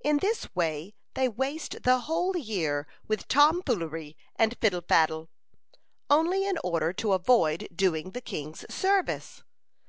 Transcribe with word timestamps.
"In 0.00 0.18
this 0.18 0.54
way 0.54 0.94
they 1.14 1.28
waste 1.28 1.82
the 1.82 1.98
whole 2.02 2.36
year 2.36 2.86
with 3.08 3.26
tomfoolery 3.26 4.16
and 4.36 4.56
fiddle 4.60 4.82
faddle, 4.86 5.28
only 6.08 6.46
in 6.46 6.56
order 6.62 6.92
to 6.92 7.14
avoid 7.14 7.66
doing 7.74 8.12
the 8.12 8.20
king's 8.20 8.64
service. 8.72 9.42